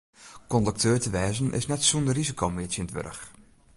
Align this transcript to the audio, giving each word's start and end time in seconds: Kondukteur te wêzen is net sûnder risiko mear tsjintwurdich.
Kondukteur 0.51 0.99
te 1.01 1.09
wêzen 1.17 1.47
is 1.59 1.69
net 1.69 1.85
sûnder 1.87 2.15
risiko 2.19 2.45
mear 2.51 2.69
tsjintwurdich. 2.69 3.23